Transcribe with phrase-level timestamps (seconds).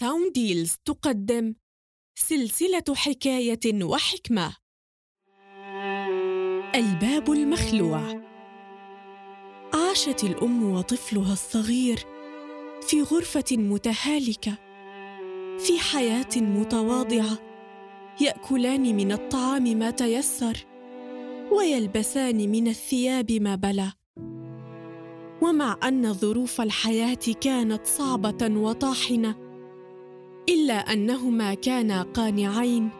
[0.00, 1.54] Sound Deals تقدم
[2.18, 4.56] سلسلة حكاية وحكمة.
[6.74, 8.22] الباب المخلوع.
[9.74, 11.98] عاشت الأم وطفلها الصغير
[12.82, 14.58] في غرفة متهالكة
[15.58, 17.38] في حياة متواضعة
[18.20, 20.66] يأكلان من الطعام ما تيسر
[21.52, 23.92] ويلبسان من الثياب ما بلى.
[25.42, 29.45] ومع أن ظروف الحياة كانت صعبة وطاحنة
[30.48, 32.90] إلا أنهما كانا قانعين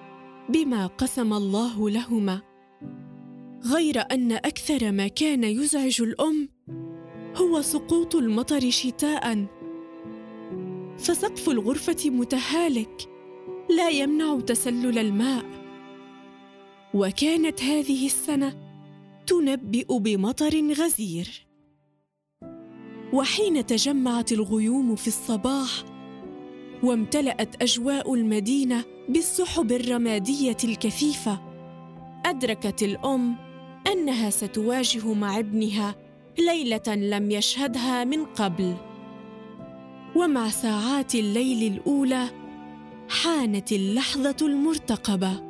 [0.48, 2.42] بما قسم الله لهما.
[3.64, 6.48] غير أن أكثر ما كان يزعج الأم
[7.36, 9.46] هو سقوط المطر شتاء.
[10.98, 13.08] فسقف الغرفة متهالك
[13.76, 15.44] لا يمنع تسلل الماء.
[16.94, 18.54] وكانت هذه السنة
[19.26, 21.46] تنبئ بمطر غزير.
[23.12, 25.95] وحين تجمعت الغيوم في الصباح
[26.86, 31.40] وامتلأت أجواء المدينة بالسحب الرمادية الكثيفة.
[32.24, 33.36] أدركت الأم
[33.92, 35.94] أنها ستواجه مع ابنها
[36.38, 38.74] ليلة لم يشهدها من قبل.
[40.16, 42.30] ومع ساعات الليل الأولى
[43.08, 45.42] حانت اللحظة المرتقبة.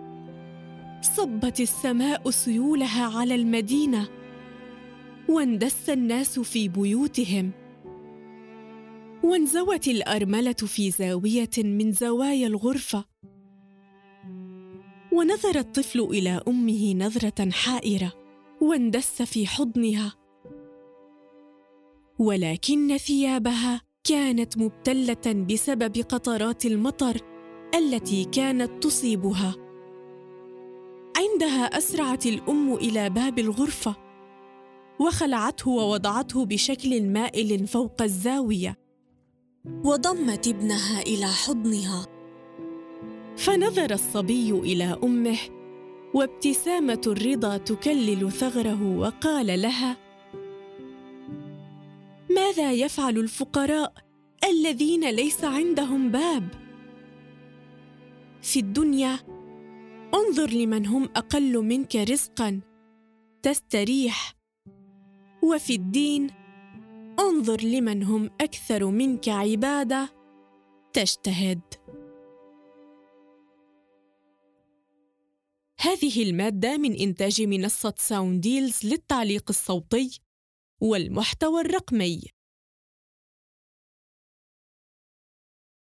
[1.02, 4.08] صبت السماء سيولها على المدينة
[5.28, 7.50] واندس الناس في بيوتهم.
[9.24, 13.04] وانزوت الأرملة في زاوية من زوايا الغرفة.
[15.12, 18.12] ونظر الطفل إلى أمه نظرة حائرة
[18.60, 20.14] واندس في حضنها.
[22.18, 27.20] ولكن ثيابها كانت مبتلة بسبب قطرات المطر
[27.74, 29.54] التي كانت تصيبها.
[31.16, 33.96] عندها أسرعت الأم إلى باب الغرفة
[35.00, 38.85] وخلعته ووضعته بشكل مائل فوق الزاوية.
[39.84, 42.06] وضمت ابنها إلى حضنها.
[43.36, 45.38] فنظر الصبي إلى أمه
[46.14, 49.96] وابتسامة الرضا تكلل ثغره وقال لها
[52.30, 53.92] ماذا يفعل الفقراء
[54.44, 56.48] الذين ليس عندهم باب؟
[58.42, 59.18] في الدنيا
[60.14, 62.60] انظر لمن هم أقل منك رزقا
[63.42, 64.34] تستريح
[65.42, 66.30] وفي الدين
[67.36, 70.08] انظر لمن هم أكثر منك عبادة.
[70.92, 71.60] تجتهد.
[75.80, 80.20] هذه المادة من إنتاج منصة Sound Deals للتعليق الصوتي
[80.80, 82.22] والمحتوى الرقمي.